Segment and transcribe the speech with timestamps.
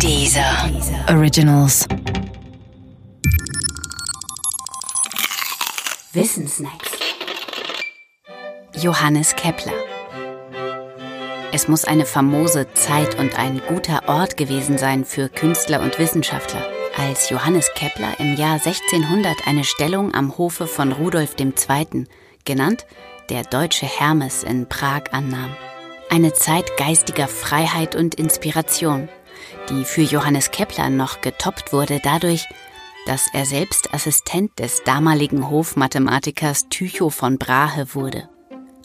[0.00, 0.70] Dieser
[1.08, 1.86] Originals.
[6.12, 6.90] Wissensnacks.
[8.76, 9.72] Johannes Kepler.
[11.52, 16.66] Es muss eine famose Zeit und ein guter Ort gewesen sein für Künstler und Wissenschaftler,
[16.96, 22.06] als Johannes Kepler im Jahr 1600 eine Stellung am Hofe von Rudolf II.,
[22.44, 22.86] genannt
[23.30, 25.56] der deutsche Hermes in Prag annahm.
[26.10, 29.08] Eine Zeit geistiger Freiheit und Inspiration,
[29.70, 32.46] die für Johannes Kepler noch getoppt wurde dadurch,
[33.06, 38.28] dass er selbst Assistent des damaligen Hofmathematikers Tycho von Brahe wurde.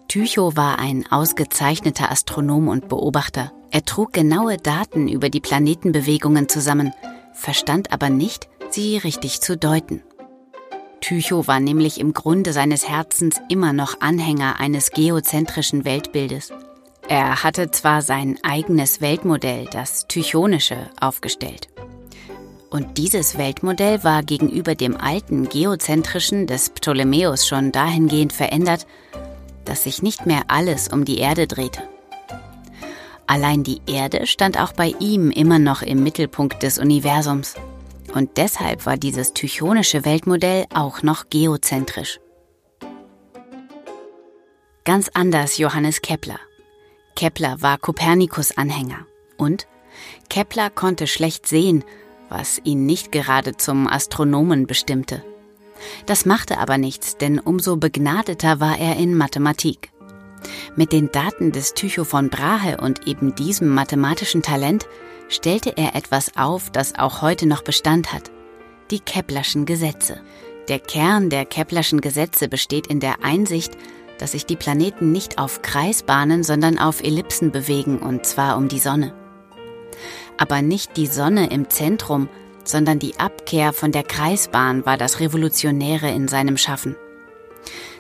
[0.07, 3.51] Tycho war ein ausgezeichneter Astronom und Beobachter.
[3.71, 6.91] Er trug genaue Daten über die Planetenbewegungen zusammen,
[7.33, 10.03] verstand aber nicht, sie richtig zu deuten.
[10.99, 16.51] Tycho war nämlich im Grunde seines Herzens immer noch Anhänger eines geozentrischen Weltbildes.
[17.09, 21.67] Er hatte zwar sein eigenes Weltmodell, das Tychonische, aufgestellt.
[22.69, 28.85] Und dieses Weltmodell war gegenüber dem alten geozentrischen des Ptolemäus schon dahingehend verändert,
[29.65, 31.81] dass sich nicht mehr alles um die Erde drehte.
[33.25, 37.55] Allein die Erde stand auch bei ihm immer noch im Mittelpunkt des Universums.
[38.13, 42.19] Und deshalb war dieses tychonische Weltmodell auch noch geozentrisch.
[44.83, 46.39] Ganz anders Johannes Kepler.
[47.15, 49.05] Kepler war Kopernikus-Anhänger
[49.37, 49.67] und
[50.29, 51.83] Kepler konnte schlecht sehen,
[52.29, 55.23] was ihn nicht gerade zum Astronomen bestimmte.
[56.05, 59.91] Das machte aber nichts, denn umso begnadeter war er in Mathematik.
[60.75, 64.87] Mit den Daten des Tycho von Brahe und eben diesem mathematischen Talent
[65.27, 68.31] stellte er etwas auf, das auch heute noch Bestand hat.
[68.91, 70.21] Die Keplerschen Gesetze.
[70.67, 73.75] Der Kern der Keplerschen Gesetze besteht in der Einsicht,
[74.19, 78.79] dass sich die Planeten nicht auf Kreisbahnen, sondern auf Ellipsen bewegen, und zwar um die
[78.79, 79.13] Sonne.
[80.37, 82.29] Aber nicht die Sonne im Zentrum,
[82.63, 86.95] sondern die Abkehr von der Kreisbahn war das Revolutionäre in seinem Schaffen.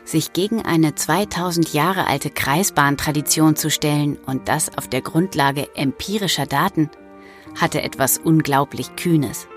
[0.05, 6.45] Sich gegen eine 2000 Jahre alte Kreisbahntradition zu stellen und das auf der Grundlage empirischer
[6.45, 6.89] Daten,
[7.59, 9.47] hatte etwas unglaublich Kühnes.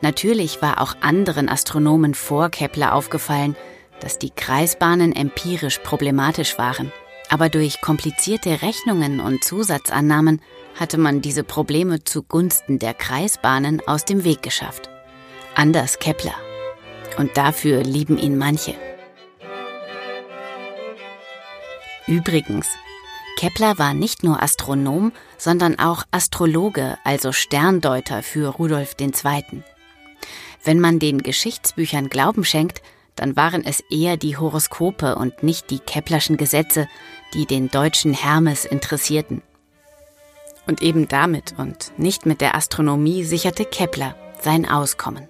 [0.00, 3.56] Natürlich war auch anderen Astronomen vor Kepler aufgefallen,
[4.00, 6.92] dass die Kreisbahnen empirisch problematisch waren.
[7.30, 10.40] Aber durch komplizierte Rechnungen und Zusatzannahmen
[10.78, 14.88] hatte man diese Probleme zugunsten der Kreisbahnen aus dem Weg geschafft.
[15.54, 16.34] Anders Kepler.
[17.18, 18.74] Und dafür lieben ihn manche.
[22.06, 22.68] Übrigens,
[23.38, 29.62] Kepler war nicht nur Astronom, sondern auch Astrologe, also Sterndeuter für Rudolf II.
[30.64, 32.82] Wenn man den Geschichtsbüchern Glauben schenkt,
[33.18, 36.88] dann waren es eher die Horoskope und nicht die Keplerschen Gesetze,
[37.34, 39.42] die den deutschen Hermes interessierten.
[40.66, 45.28] Und eben damit und nicht mit der Astronomie sicherte Kepler sein Auskommen.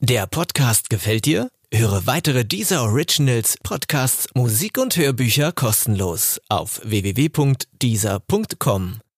[0.00, 1.50] Der Podcast gefällt dir?
[1.72, 9.00] Höre weitere dieser Originals, Podcasts, Musik und Hörbücher kostenlos auf www.dieser.com.